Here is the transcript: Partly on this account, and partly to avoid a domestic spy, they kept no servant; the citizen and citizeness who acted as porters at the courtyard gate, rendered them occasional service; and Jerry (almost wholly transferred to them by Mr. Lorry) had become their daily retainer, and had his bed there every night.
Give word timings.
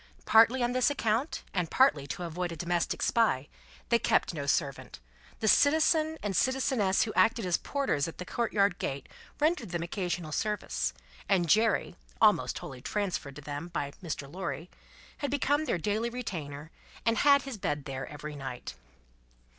Partly 0.25 0.63
on 0.63 0.71
this 0.71 0.89
account, 0.89 1.43
and 1.53 1.69
partly 1.69 2.07
to 2.07 2.23
avoid 2.23 2.51
a 2.51 2.55
domestic 2.55 3.03
spy, 3.03 3.47
they 3.89 3.99
kept 3.99 4.33
no 4.33 4.47
servant; 4.47 4.97
the 5.41 5.47
citizen 5.47 6.17
and 6.23 6.33
citizeness 6.35 7.03
who 7.03 7.13
acted 7.13 7.45
as 7.45 7.57
porters 7.57 8.07
at 8.07 8.17
the 8.17 8.25
courtyard 8.25 8.79
gate, 8.79 9.07
rendered 9.39 9.69
them 9.69 9.83
occasional 9.83 10.31
service; 10.31 10.95
and 11.29 11.47
Jerry 11.47 11.95
(almost 12.19 12.57
wholly 12.57 12.81
transferred 12.81 13.35
to 13.35 13.43
them 13.43 13.67
by 13.67 13.91
Mr. 14.01 14.27
Lorry) 14.27 14.71
had 15.19 15.29
become 15.29 15.65
their 15.65 15.77
daily 15.77 16.09
retainer, 16.09 16.71
and 17.05 17.19
had 17.19 17.43
his 17.43 17.59
bed 17.59 17.85
there 17.85 18.07
every 18.07 18.35
night. 18.35 18.73